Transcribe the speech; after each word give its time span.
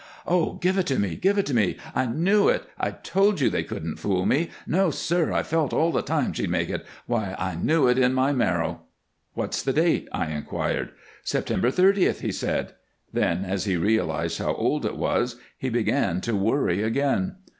"Ah 0.25 0.53
h! 0.53 0.57
Give 0.61 0.79
it 0.79 0.87
to 0.87 0.97
me! 0.97 1.15
Give 1.15 1.37
it 1.37 1.45
to 1.45 1.53
me! 1.53 1.77
I 1.93 2.07
knew 2.07 2.49
it! 2.49 2.63
I 2.79 2.89
told 2.89 3.39
you 3.39 3.51
they 3.51 3.61
couldn't 3.63 3.97
fool 3.99 4.25
me. 4.25 4.49
No, 4.65 4.89
sir. 4.89 5.31
I 5.31 5.43
felt 5.43 5.73
all 5.73 5.91
the 5.91 6.01
time 6.01 6.33
she'd 6.33 6.49
make 6.49 6.69
it. 6.71 6.83
Why, 7.05 7.35
I 7.37 7.53
knew 7.53 7.87
it 7.87 7.99
in 7.99 8.11
my 8.15 8.31
marrow!" 8.31 8.81
"What's 9.35 9.61
the 9.61 9.73
date?" 9.73 10.07
I 10.11 10.31
inquired. 10.31 10.89
"September 11.23 11.69
thirtieth," 11.69 12.21
he 12.21 12.31
said. 12.31 12.73
Then, 13.13 13.45
as 13.45 13.65
he 13.65 13.77
realized 13.77 14.39
how 14.39 14.55
old 14.55 14.87
it 14.87 14.97
was, 14.97 15.35
he 15.55 15.69
began 15.69 16.19
to 16.21 16.35
worry 16.35 16.81
again. 16.81 17.35